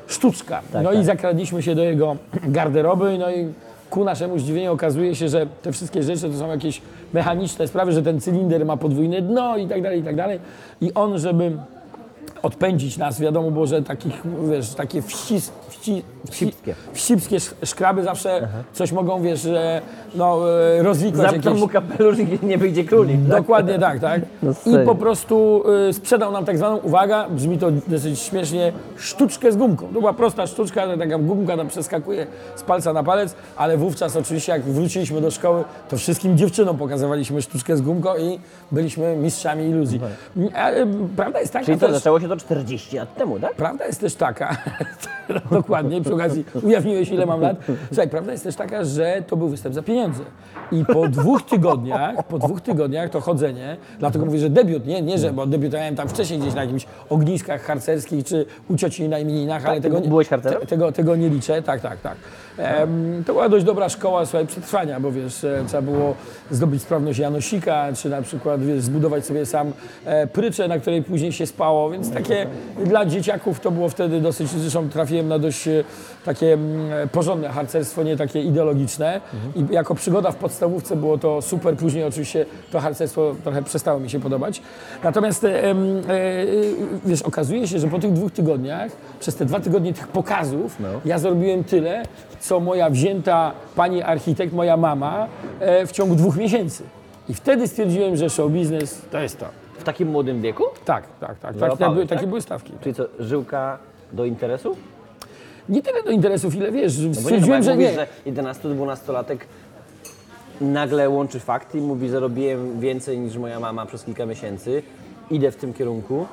[0.07, 0.62] sztuczka.
[0.83, 1.05] no i tak.
[1.05, 3.47] zakradliśmy się do jego garderoby, no i
[3.89, 6.81] ku naszemu zdziwieniu okazuje się, że te wszystkie rzeczy to są jakieś
[7.13, 10.39] mechaniczne sprawy, że ten cylinder ma podwójne dno i tak dalej, i tak dalej.
[10.81, 11.51] I on, żeby
[12.50, 16.75] odpędzić nas, wiadomo było, że takich, wiesz, takie wścis, wści, wści, Wścibskie.
[16.94, 19.82] wścibskie sz- szkraby zawsze coś mogą, wiesz, że,
[20.16, 20.40] no,
[20.80, 21.62] e, rozwikłać Zapnę jakieś...
[21.62, 23.18] mu kapelusz i nie wyjdzie królik.
[23.30, 23.42] Tak?
[23.42, 24.22] Dokładnie tak, tak.
[24.44, 29.51] No I po prostu y, sprzedał nam tak zwaną, uwaga, brzmi to dosyć śmiesznie, sztuczkę
[29.51, 29.88] z gumką.
[29.94, 34.51] To była prosta sztuczka, taka gumka tam przeskakuje z palca na palec, ale wówczas oczywiście
[34.51, 38.40] jak wróciliśmy do szkoły, to wszystkim dziewczynom pokazywaliśmy sztuczkę z gumką i
[38.72, 40.00] byliśmy mistrzami iluzji.
[40.55, 43.55] A, y, prawda jest taka Czyli to też, zaczęło się to 40 lat temu, tak?
[43.55, 44.57] Prawda jest też taka,
[45.51, 47.57] dokładnie, przy okazji ujawniłeś ile mam lat.
[47.87, 50.24] Słuchaj, prawda jest też taka, że to był występ za pieniądze.
[50.71, 55.17] I po dwóch tygodniach, po dwóch tygodniach to chodzenie, dlatego mówię, że debiut, nie, nie
[55.17, 59.65] że, bo debiutowałem tam wcześniej gdzieś na jakimś ogniskach harcerskich czy u cioci na imieninach,
[59.65, 60.61] ale ty tego nie, byłeś harcerem?
[60.61, 62.15] te, tego, tego nie liczę, tak, tak, tak.
[63.25, 66.15] To była dość dobra szkoła, słuchaj, przetrwania, bo wiesz, e, trzeba było
[66.51, 69.72] zdobyć sprawność Janosika, czy na przykład, wiesz, zbudować sobie sam
[70.05, 72.48] e, pryczę, na której później się spało, więc takie
[72.85, 75.83] dla dzieciaków to było wtedy dosyć, zresztą trafiłem na dość e,
[76.25, 79.22] takie mm, porządne harcerstwo, nie takie ideologiczne
[79.55, 84.09] i jako przygoda w podstawówce było to super, później oczywiście to harcerstwo trochę przestało mi
[84.09, 84.61] się podobać.
[85.03, 85.46] Natomiast,
[87.05, 91.20] wiesz, okazuje się, że po tych dwóch tygodniach, przez te dwa tygodnie tych pokazów, ja
[91.20, 92.03] zrobiłem tyle,
[92.46, 95.27] co moja wzięta pani architekt, moja mama,
[95.60, 96.84] e, w ciągu dwóch miesięcy.
[97.29, 99.46] I wtedy stwierdziłem, że show biznes to jest to.
[99.79, 100.64] W takim młodym wieku?
[100.86, 101.58] Tak, tak, tak.
[101.58, 102.18] tak, tak były, tak?
[102.18, 102.74] takie były stawki.
[102.81, 103.77] Czyli co, żyłka
[104.14, 104.75] do interesu?
[105.70, 107.88] Nie tyle do interesów, ile wiesz, No bo nie, no, stwierdziłem, że mówisz,
[108.25, 108.34] nie.
[108.34, 109.38] że 11-12-latek
[110.62, 114.84] nagle łączy fakty i mówi, zarobiłem więcej niż moja mama przez kilka miesięcy,
[115.31, 116.25] idę w tym kierunku.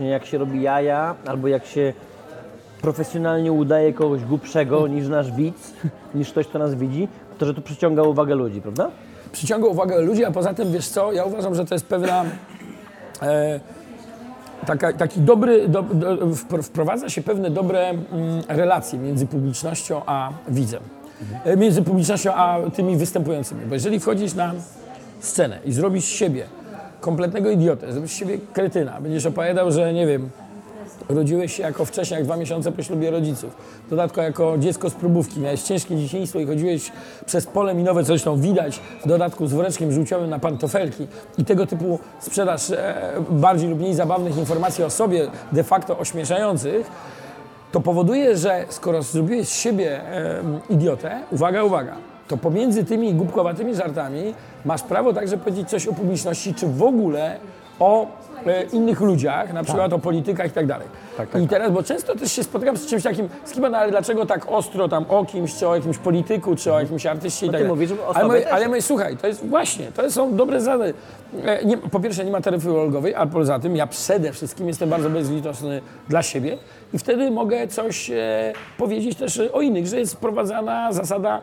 [0.00, 1.92] Jak się robi jaja, albo jak się
[2.82, 5.72] profesjonalnie udaje kogoś głupszego niż nasz widz,
[6.14, 8.90] niż ktoś, kto nas widzi, to że to przyciąga uwagę ludzi, prawda?
[9.32, 12.24] przyciąga uwagę ludzi, a poza tym, wiesz co, ja uważam, że to jest pewna...
[13.22, 13.60] E,
[14.66, 18.02] taka, taki dobry, do, do, wpro- wprowadza się pewne dobre mm,
[18.48, 20.80] relacje między publicznością a widzem.
[21.44, 23.60] E, Między publicznością a tymi występującymi.
[23.66, 24.52] Bo jeżeli wchodzisz na
[25.20, 26.44] scenę i zrobisz siebie
[27.00, 30.30] kompletnego idiotę, zrobisz siebie kretyna, będziesz opowiadał, że nie wiem,
[31.08, 33.56] Urodziłeś się jako wcześniej, jak dwa miesiące po ślubie rodziców.
[33.86, 35.40] W dodatku jako dziecko z próbówki.
[35.40, 36.92] Miałeś ciężkie dzieciństwo i chodziłeś
[37.26, 41.06] przez pole minowe, co zresztą widać, w dodatku z woreczkiem żółciowym na pantofelki.
[41.38, 42.94] I tego typu sprzedaż e,
[43.30, 46.90] bardziej lub mniej zabawnych informacji o sobie, de facto ośmieszających,
[47.72, 51.94] to powoduje, że skoro zrobiłeś z siebie em, idiotę, uwaga, uwaga,
[52.28, 57.36] to pomiędzy tymi głupkowatymi żartami masz prawo także powiedzieć coś o publiczności, czy w ogóle
[57.80, 58.06] o
[58.46, 60.86] e, innych ludziach, na przykład o politykach i tak dalej.
[61.44, 64.26] I teraz, bo często też się spotykam z czymś takim, z kim, no ale dlaczego
[64.26, 67.52] tak ostro tam o kimś, czy o jakimś polityku, czy o jakimś artyście i No
[67.52, 67.76] tak dalej.
[67.76, 68.52] mówisz ale, mówię, też.
[68.52, 70.94] ale ja mówię, słuchaj, to jest właśnie, to są dobre zasady.
[71.44, 74.90] E, Nie, po pierwsze nie ma taryfy ulgowej, a poza tym ja przede wszystkim jestem
[74.90, 76.58] bardzo bezlitosny dla siebie
[76.94, 81.40] i wtedy mogę coś e, powiedzieć też o innych, że jest wprowadzana zasada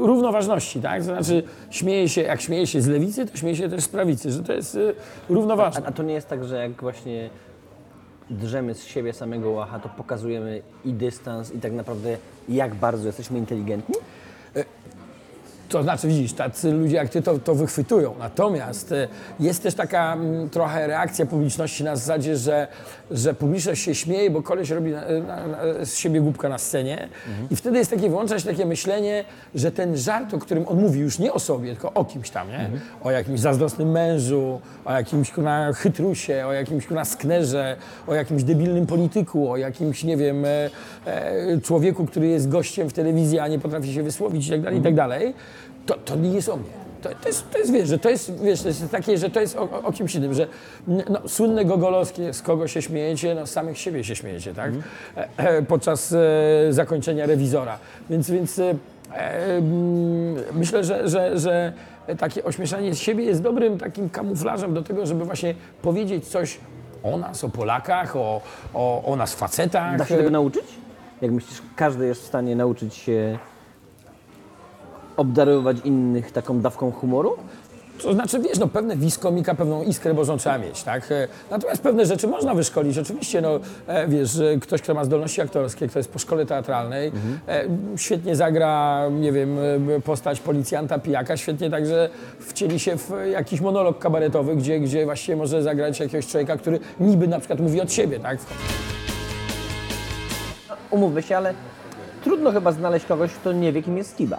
[0.00, 0.98] równoważności, tak?
[0.98, 4.30] To znaczy śmieję się, jak śmieję się z lewicy, to śmieję się też z prawicy,
[4.30, 4.78] że to jest e,
[5.28, 5.82] równoważne.
[5.86, 7.30] A, a to nie jest tak, że jak właśnie
[8.30, 12.16] drzemy z siebie samego łacha, to pokazujemy i dystans, i tak naprawdę
[12.48, 13.94] jak bardzo jesteśmy inteligentni?
[15.68, 18.14] To znaczy, widzisz, tacy ludzie jak ty to, to wychwytują.
[18.18, 19.08] Natomiast e,
[19.40, 22.68] jest też taka mm, trochę reakcja publiczności na zasadzie, że,
[23.10, 27.08] że publiczność się śmieje, bo koleś robi na, na, na, z siebie głupka na scenie.
[27.50, 29.24] I wtedy jest takie, wyłącza się takie myślenie,
[29.54, 32.48] że ten żart, o którym on mówi, już nie o sobie, tylko o kimś tam,
[32.48, 32.70] nie?
[33.02, 37.76] O jakimś zazdrosnym mężu, o jakimś kurna, chytrusie, o jakimś kurna, sknerze,
[38.06, 40.70] o jakimś debilnym polityku, o jakimś, nie wiem, e,
[41.06, 44.78] e, człowieku, który jest gościem w telewizji, a nie potrafi się wysłowić i tak dalej,
[44.78, 45.34] i tak dalej.
[45.86, 46.70] To, to nie jest o mnie.
[47.02, 49.40] To, to, jest, to jest, wiesz, że to jest, wiesz, to jest takie, że to
[49.40, 50.46] jest o, o- kimś innym, że
[50.86, 54.72] no, słynne gogolowskie, z kogo się śmiejecie, no z samych siebie się śmiejecie, tak?
[55.16, 56.18] E, e, podczas e,
[56.70, 57.78] zakończenia rewizora.
[58.10, 58.74] Więc, więc e,
[59.14, 61.72] mm, myślę, że, że, że
[62.18, 66.58] takie ośmieszanie siebie jest dobrym takim kamuflażem do tego, żeby właśnie powiedzieć coś
[67.02, 68.40] o nas, o Polakach, o,
[68.74, 69.98] o, o nas facetach.
[69.98, 70.64] Da się tego nauczyć?
[71.20, 73.38] Jak myślisz, każdy jest w stanie nauczyć się
[75.16, 77.36] obdarowywać innych taką dawką humoru?
[78.02, 81.12] To znaczy, wiesz, no pewne wiskomika, pewną iskrę Bożą trzeba mieć, tak?
[81.12, 82.98] E, Natomiast pewne rzeczy można wyszkolić.
[82.98, 87.12] Oczywiście, no, e, wiesz, ktoś, kto ma zdolności aktorskie, kto jest po szkole teatralnej,
[87.48, 87.64] e,
[87.96, 89.58] świetnie zagra, nie wiem,
[90.04, 92.08] postać policjanta, pijaka, świetnie także
[92.40, 97.28] wcieli się w jakiś monolog kabaretowy, gdzie, gdzie właściwie może zagrać jakiegoś człowieka, który niby
[97.28, 98.38] na przykład mówi od siebie, tak?
[100.90, 101.54] Umówmy się, ale
[102.24, 104.38] trudno chyba znaleźć kogoś, kto nie wie, kim jest Skiba.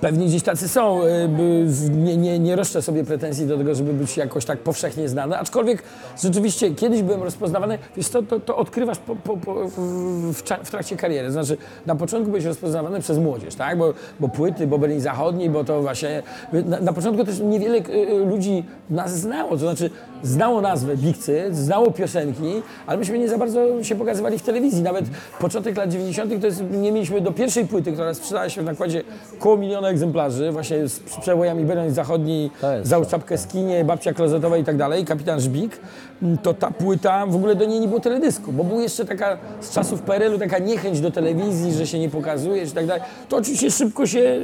[0.00, 1.02] Pewnie gdzieś tacy są.
[1.02, 1.28] y,
[1.90, 5.82] Nie, nie, nie roszczę sobie pretensji do tego, żeby być jakoś tak powszechnie znany, aczkolwiek
[6.22, 11.32] rzeczywiście kiedyś byłem rozpoznawany, wiesz to, to, odkrywasz po, po, po, w, w, trakcie kariery.
[11.32, 11.56] Znaczy
[11.86, 13.78] na początku byłeś rozpoznawany przez młodzież, tak?
[13.78, 16.22] Bo, bo płyty, bo Berlin Zachodni, bo to właśnie...
[16.52, 19.90] Na, na początku też niewiele y, y, ludzi nas znało, to znaczy
[20.22, 24.82] znało nazwę Bigcy, znało piosenki, ale myśmy nie za bardzo się pokazywali w telewizji.
[24.82, 25.04] Nawet
[25.40, 26.40] początek lat 90.
[26.40, 29.02] to jest, nie mieliśmy do pierwszej płyty, która sprzedała się w nakładzie
[29.38, 32.50] koło miliona egzemplarzy, właśnie z przebojami Berlin Zachodni,
[32.82, 35.78] Załóż czapkę skinie, babcia klozetowa i tak dalej, kapitan Żbik,
[36.22, 39.38] m, to ta płyta, w ogóle do niej nie było teledysku, bo był jeszcze taka
[39.60, 43.02] z czasów PRL-u taka niechęć do telewizji, że się nie pokazujesz i tak dalej.
[43.28, 44.40] To oczywiście szybko się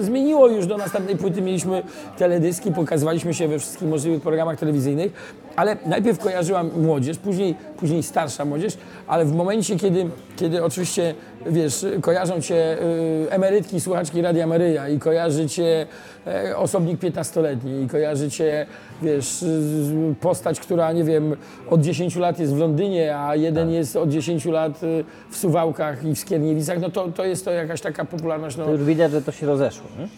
[0.00, 1.82] zmieniło już do następnej płyty, mieliśmy
[2.18, 5.12] teledyski, pokazywaliśmy się we wszystkich możliwych programach telewizyjnych,
[5.56, 10.06] ale najpierw kojarzyłam młodzież, później, później starsza młodzież, ale w momencie, kiedy,
[10.36, 11.14] kiedy oczywiście,
[11.50, 15.86] wiesz, kojarzą cię y, emerytki, słuchaczki Radia Maryja i kojarzy cię
[16.26, 18.66] e, osobnik 15-letni i kojarzy cię,
[19.02, 21.36] wiesz, z- postać, która, nie wiem,
[21.70, 26.04] od 10 lat jest w Londynie, a jeden jest od 10 lat y, w Suwałkach
[26.04, 29.12] i w Skierniewicach, no to, to jest to jakaś taka popularność, no, To już widać,
[29.12, 29.86] że to się rozeszło.
[29.98, 30.08] Nie?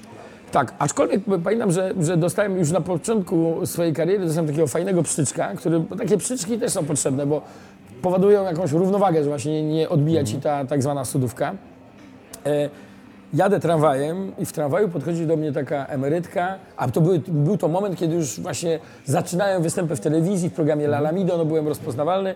[0.53, 5.53] tak, aczkolwiek pamiętam, że, że dostałem już na początku swojej kariery, dostałem takiego fajnego pszczyczka,
[5.57, 7.43] który, bo takie pszczyczki też są potrzebne, bo
[8.03, 11.55] powodują jakąś równowagę, że właśnie nie, odbija ci ta tak zwana sudówka.
[12.47, 12.69] E,
[13.35, 17.69] jadę tramwajem i w tramwaju podchodzi do mnie taka emerytka, a to był, był to
[17.69, 22.35] moment, kiedy już właśnie zaczynałem występy w telewizji, w programie La Lamido, no byłem rozpoznawalny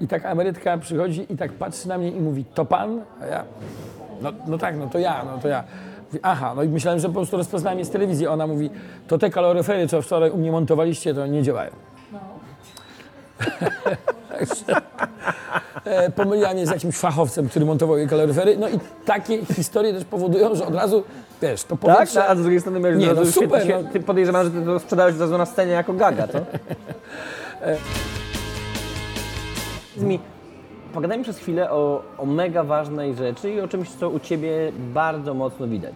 [0.00, 3.00] i taka emerytka przychodzi i tak patrzy na mnie i mówi, to pan?
[3.22, 3.44] A ja,
[4.22, 5.64] no, no tak, no to ja, no to ja.
[6.22, 8.26] Aha, no i myślałem, że po prostu rozpoznałem je z telewizji.
[8.26, 8.70] Ona mówi,
[9.08, 11.70] to te kaloryfery, co wczoraj u mnie montowaliście, to nie działają.
[15.84, 18.56] E, Pomyliła mnie z jakimś fachowcem, który montował jej kaloryfery.
[18.56, 21.04] No i takie historie też powodują, że od razu,
[21.42, 21.78] wiesz, to Tak?
[21.80, 22.28] powietrze...
[22.28, 23.90] A z drugiej strony miałeś Nie, no super, no.
[23.92, 26.38] Ty podejrzewam, że ty to sprzedałeś od razu na scenie jako gaga, to?
[29.94, 30.20] Powiedz mi,
[30.94, 35.34] pogadajmy przez chwilę o, o mega ważnej rzeczy i o czymś, co u Ciebie bardzo
[35.34, 35.94] mocno widać.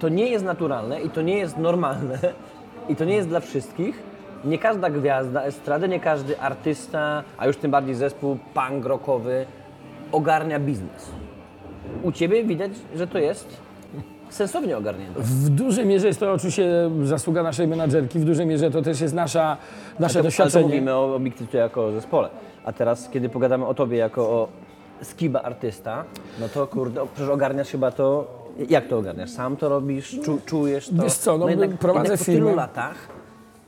[0.00, 2.18] To nie jest naturalne i to nie jest normalne
[2.88, 4.07] i to nie jest dla wszystkich.
[4.44, 9.46] Nie każda gwiazda estrady, nie każdy artysta, a już tym bardziej zespół punk rockowy
[10.12, 11.10] ogarnia biznes.
[12.02, 13.56] U Ciebie widać, że to jest
[14.30, 15.20] sensownie ogarnięte.
[15.20, 19.14] W dużej mierze jest to oczywiście zasługa naszej menadżerki, w dużej mierze to też jest
[19.14, 19.56] nasza,
[19.98, 20.64] nasze Ale to doświadczenie.
[20.64, 22.28] mówimy o, Bikcycu jako o zespole.
[22.64, 24.48] A teraz, kiedy pogadamy o tobie jako o
[25.02, 26.04] skiba artysta,
[26.40, 28.38] no to kurde, przecież ogarniasz chyba to.
[28.68, 29.30] Jak to ogarniasz?
[29.30, 30.20] Sam to robisz?
[30.24, 31.02] Czu, czujesz to?
[31.02, 33.08] Wiesz co, no, jednak, prowadzę jednak po tylu latach,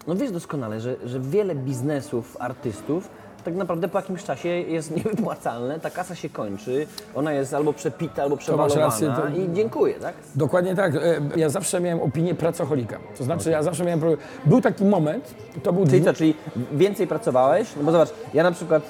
[0.06, 3.08] no wiesz doskonale, że, że wiele biznesów artystów
[3.44, 8.22] tak naprawdę po jakimś czasie jest niewypłacalne, ta kasa się kończy, ona jest albo przepita,
[8.22, 10.14] albo przewalowana rację, to- i dziękuję, tak?
[10.34, 10.94] Dokładnie tak.
[10.94, 11.00] E,
[11.36, 12.98] Ja zawsze miałem opinię pracocholika.
[13.18, 14.00] To znaczy, ja zawsze miałem.
[14.46, 16.34] Był taki moment, to był Czyli co, czyli
[16.72, 17.68] więcej pracowałeś?
[17.76, 18.82] No bo zobacz, ja na przykład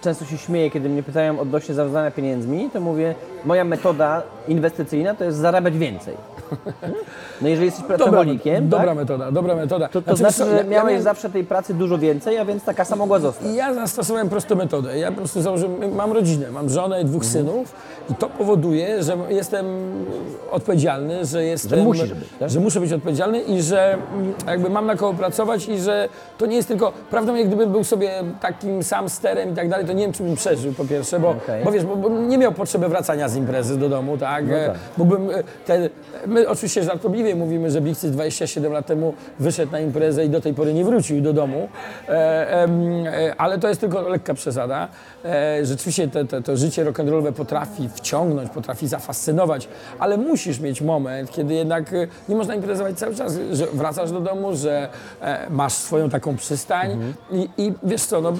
[0.00, 5.24] często się śmieję, kiedy mnie pytają odnośnie zarządzania pieniędzmi, to mówię, moja metoda inwestycyjna to
[5.24, 6.14] jest zarabiać więcej.
[7.42, 9.88] No jeżeli jesteś pracownikiem, dobra tak, metoda, dobra metoda.
[9.88, 12.44] to, to Znaczy, znaczy, że ja- ja miałeś miałem- zawsze tej pracy dużo więcej, a
[12.44, 13.46] więc ta kasa mogła zostać.
[13.54, 14.98] Ja zastosowałem prostą metodę.
[14.98, 17.32] Ja po prostu założyłem, mam rodzinę, mam żonę i dwóch Mhm.
[17.32, 17.72] synów
[18.10, 19.66] i to powoduje, że jestem
[20.50, 21.80] odpowiedzialny, że jestem...
[21.80, 22.50] musisz być, tak?
[22.50, 26.08] Że muszę być odpowiedzialny i że mm, jakby mam na kogo pracować i że
[26.38, 26.92] to nie jest tylko...
[27.10, 30.22] Prawdą jest, gdybym był sobie takim sam sterem i tak dalej, to nie wiem, czy
[30.22, 31.64] bym przeżył po pierwsze, bo, Okej.
[31.64, 34.44] bo wiesz, bo, bo nie miał potrzeby wracania z imprezy do domu, tak?
[34.48, 34.76] No tak.
[34.98, 35.30] Mógłbym...
[35.30, 35.90] e, Te,
[36.26, 40.54] my oczywiście żartobliwie mówimy, że Bikcy 27 lat temu wyszedł na imprezę i do tej
[40.54, 41.68] pory nie wrócił do domu,
[42.08, 44.88] e, em, e, ale to jest tylko lekka przesada.
[45.24, 51.30] E, rzeczywiście te, te, to życie rock'n'rollowe potrafi wciągnąć, potrafi zafascynować, ale musisz mieć moment,
[51.30, 54.88] kiedy jednak e, nie można imprezować cały czas, że wracasz do domu, że
[55.20, 58.32] e, masz swoją taką przystań i, i wiesz co, no,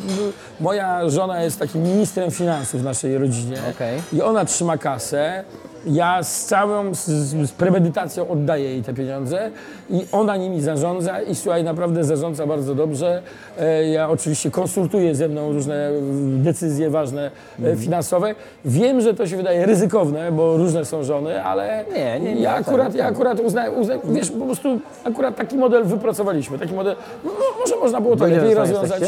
[0.61, 4.03] moja żona jest takim ministrem finansów w naszej rodzinie Okej.
[4.12, 5.44] i ona trzyma kasę.
[5.87, 7.05] Ja z całą, z,
[7.48, 9.51] z premedytacją oddaję jej te pieniądze
[9.90, 13.22] i ona nimi zarządza i słuchaj, naprawdę zarządza bardzo dobrze.
[13.59, 17.31] E, Ja oczywiście konsultuję ze mną różne mm, decyzje ważne
[17.64, 18.35] e, finansowe.
[18.64, 22.53] Wiem, że to się wydaje ryzykowne, bo różne są żony, ale Nie, nie, nie, ja
[22.55, 23.12] tak, akurat, ja tak.
[23.12, 26.59] akurat uznaję, uznaję, wiesz, po prostu akurat taki model wypracowaliśmy.
[26.59, 29.03] Taki model, no, może można było to ile lepiej rozwiązać.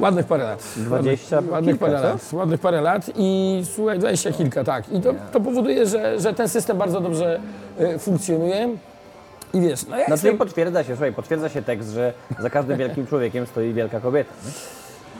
[0.00, 0.64] Ładnych parę lat.
[0.76, 2.08] 20 ładnych, ładnych kilka, parę co?
[2.08, 2.32] lat.
[2.32, 4.92] Ładnych parę lat i słuchaj, 20 kilka, tak.
[4.92, 7.40] I to, to powoduje, że, że ten system bardzo dobrze
[7.78, 8.68] e, funkcjonuje.
[9.54, 12.78] I wiesz, no ja Znaczy jestem, potwierdza się, słuchaj, potwierdza się tekst, że za każdym
[12.78, 14.30] wielkim człowiekiem stoi wielka kobieta.
[14.46, 14.52] nie?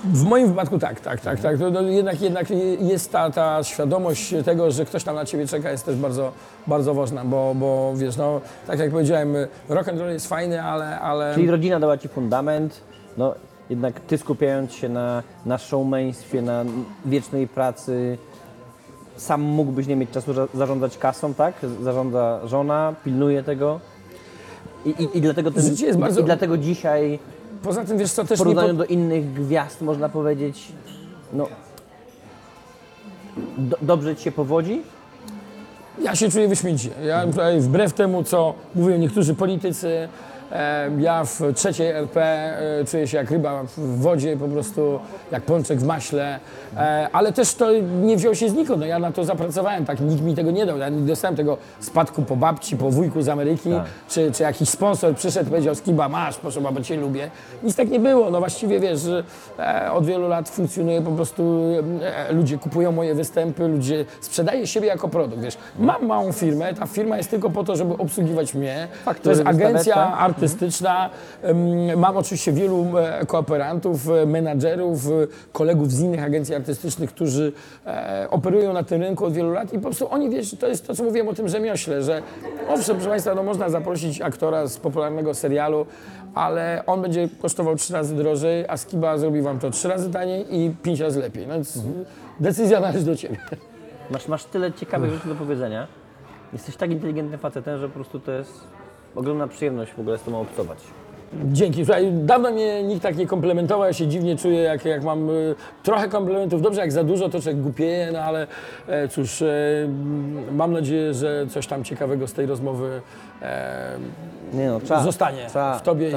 [0.05, 1.59] w moim wypadku tak, tak, tak, tak.
[1.59, 2.47] To, to jednak, jednak
[2.81, 6.33] jest ta, ta świadomość tego, że ktoś tam na ciebie czeka jest też bardzo,
[6.67, 9.37] bardzo ważna, bo, bo wiesz, no tak jak powiedziałem,
[9.69, 12.81] rock and roll jest fajny, ale, ale Czyli rodzina dała Ci fundament,
[13.17, 13.35] no
[13.71, 16.65] jednak Ty skupiając się na, na showmaństwie, na
[17.05, 18.19] wiecznej pracy,
[19.17, 21.55] sam mógłbyś nie mieć czasu za- zarządzać kasą, tak?
[21.83, 23.81] Zarządza żona, pilnuje tego.
[24.85, 27.19] I, i, i, dlatego, ten, Życie jest bardzo- I dlatego dzisiaj
[27.63, 28.79] poza tym wiesz co, w też nie porównaniu po...
[28.79, 30.73] do innych gwiazd można powiedzieć,
[31.33, 31.47] no
[33.59, 34.83] do, dobrze Ci się powodzi?
[36.03, 36.91] Ja się czuję wyśmienicie.
[37.07, 40.09] Ja tutaj wbrew temu, co mówią niektórzy politycy,
[40.99, 42.23] ja w trzeciej RP
[42.81, 45.01] e, czuję się jak ryba w wodzie, po prostu
[45.33, 46.39] jak pączek w maśle,
[46.77, 47.71] e, ale też to
[48.03, 48.81] nie wziął się znikąd.
[48.81, 50.79] No, ja na to zapracowałem, tak nikt mi tego nie dał.
[50.79, 53.71] Ja nie dostałem tego spadku po babci, po wujku z Ameryki,
[54.09, 57.31] czy, czy jakiś sponsor przyszedł i powiedział, Skiba masz, proszę bardzo, cię lubię.
[57.63, 58.31] Nic tak nie było.
[58.31, 59.01] No właściwie wiesz,
[59.59, 61.63] e, od wielu lat funkcjonuje po prostu,
[62.03, 65.59] e, ludzie kupują moje występy, ludzie sprzedaje siebie jako produkt, wiesz.
[65.79, 68.89] Mam małą firmę, ta firma jest tylko po to, żeby obsługiwać mnie.
[69.23, 70.34] to jest agencja tak?
[70.35, 71.11] Artystyczna.
[71.97, 72.87] Mam oczywiście wielu
[73.27, 75.11] kooperantów, e, menadżerów, e,
[75.53, 77.53] kolegów z innych agencji artystycznych, którzy
[77.87, 80.87] e, operują na tym rynku od wielu lat i po prostu oni, wiesz, to jest
[80.87, 82.23] to, co mówiłem o tym rzemiośle, że
[82.69, 85.87] owszem, proszę Państwa, no można zaprosić aktora z popularnego serialu,
[86.35, 90.47] ale on będzie kosztował trzy razy drożej, a Skiba zrobi Wam to trzy razy taniej
[90.51, 91.47] i pięć razy lepiej.
[91.47, 91.79] No więc
[92.41, 93.37] decyzja należy do Ciebie.
[94.11, 95.87] Masz, masz tyle ciekawych rzeczy do powiedzenia.
[96.53, 98.61] Jesteś tak inteligentnym facetem, że po prostu to jest
[99.17, 100.79] ogromna przyjemność w ogóle z Tobą obcować.
[101.45, 101.85] Dzięki.
[101.85, 105.55] Słuchaj, dawno mnie nikt tak nie komplementował, ja się dziwnie czuję, jak, jak mam y,
[105.83, 106.63] trochę komplementów.
[106.63, 108.47] Dobrze, jak za dużo, to człowiek głupieje, no ale
[108.87, 109.47] e, cóż, e,
[110.53, 113.01] mam nadzieję, że coś tam ciekawego z tej rozmowy
[113.43, 113.99] e,
[114.53, 115.47] Nie no, zostanie
[115.79, 116.15] w Tobie i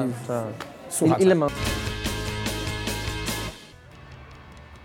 [0.89, 1.21] w słuchaczach.
[1.21, 1.49] Ile mam?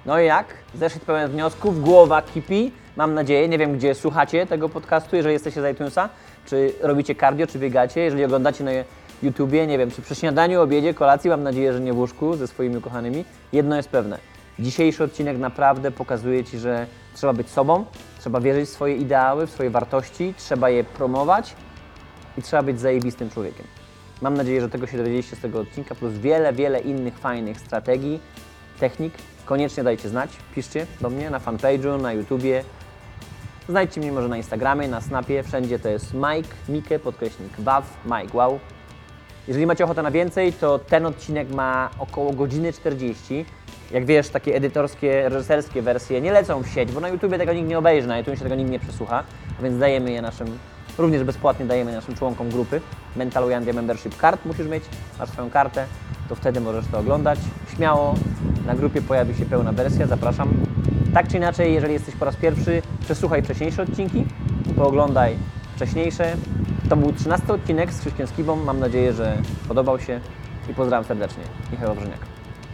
[0.06, 0.46] No i jak?
[0.74, 2.72] Zeszedł pełen wniosków, głowa kipi.
[2.96, 6.08] Mam nadzieję, nie wiem gdzie słuchacie tego podcastu, jeżeli jesteście z iTunesa,
[6.46, 8.70] czy robicie cardio, czy biegacie, jeżeli oglądacie na
[9.22, 12.46] YouTubie, nie wiem, czy przy śniadaniu, obiedzie, kolacji, mam nadzieję, że nie w łóżku ze
[12.46, 13.24] swoimi ukochanymi.
[13.52, 14.18] Jedno jest pewne,
[14.58, 17.84] dzisiejszy odcinek naprawdę pokazuje Ci, że trzeba być sobą,
[18.20, 21.56] trzeba wierzyć w swoje ideały, w swoje wartości, trzeba je promować
[22.38, 23.66] i trzeba być zajebistym człowiekiem.
[24.22, 28.20] Mam nadzieję, że tego się dowiedzieliście z tego odcinka, plus wiele, wiele innych fajnych strategii,
[28.80, 29.14] technik.
[29.44, 32.64] Koniecznie dajcie znać, piszcie do mnie na fanpage'u, na YouTubie.
[33.68, 38.36] Znajdźcie mnie może na Instagramie, na Snapie, wszędzie to jest Mike, Mike, podkreśnik Waw, Mike,
[38.36, 38.60] wow.
[39.48, 43.44] Jeżeli macie ochotę na więcej, to ten odcinek ma około godziny 40.
[43.90, 47.68] Jak wiesz, takie edytorskie, reżyserskie wersje nie lecą w sieć, bo na YouTubie tego nikt
[47.68, 49.24] nie obejrzy, na YouTube się tego nikt nie przesłucha,
[49.62, 50.58] więc dajemy je naszym,
[50.98, 52.80] również bezpłatnie dajemy naszym członkom grupy
[53.16, 54.44] Mentalujandia Membership Card.
[54.46, 54.84] Musisz mieć,
[55.18, 55.86] masz swoją kartę,
[56.28, 57.38] to wtedy możesz to oglądać.
[57.76, 58.14] Śmiało,
[58.66, 60.54] na grupie pojawi się pełna wersja, zapraszam.
[61.14, 64.24] Tak czy inaczej, jeżeli jesteś po raz pierwszy, przesłuchaj wcześniejsze odcinki,
[64.76, 65.36] pooglądaj
[65.76, 66.36] wcześniejsze.
[66.88, 68.56] To był 13 odcinek z Krzyśkiem Skibą.
[68.56, 69.36] Mam nadzieję, że
[69.68, 70.20] podobał się
[70.70, 71.42] i pozdrawiam serdecznie.
[71.72, 72.18] Michał Wawrzyniak.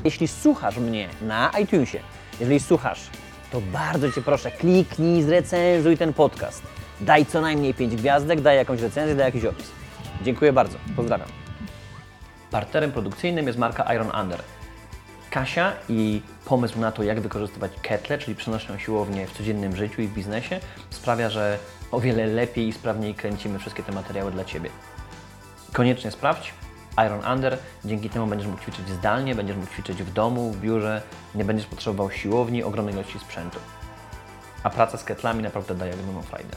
[0.04, 1.98] Jeśli słuchasz mnie na iTunesie,
[2.40, 3.10] jeżeli słuchasz,
[3.52, 6.62] to bardzo Cię proszę, kliknij, zrecenzuj ten podcast.
[7.00, 9.70] Daj co najmniej 5 gwiazdek, daj jakąś recenzję, daj jakiś opis.
[10.22, 10.78] Dziękuję bardzo.
[10.96, 11.28] Pozdrawiam.
[12.50, 14.42] Partnerem produkcyjnym jest marka Iron Under.
[15.30, 20.08] Kasia i pomysł na to, jak wykorzystywać ketle, czyli przenośną siłownię w codziennym życiu i
[20.08, 20.60] w biznesie,
[20.90, 21.58] sprawia, że
[21.90, 24.70] o wiele lepiej i sprawniej kręcimy wszystkie te materiały dla Ciebie.
[25.72, 26.54] Koniecznie sprawdź
[27.06, 31.02] Iron Under, dzięki temu będziesz mógł ćwiczyć zdalnie, będziesz mógł ćwiczyć w domu, w biurze,
[31.34, 33.58] nie będziesz potrzebował siłowni, ogromnej ilości sprzętu.
[34.62, 36.56] A praca z ketlami naprawdę daje ogromną frajdę.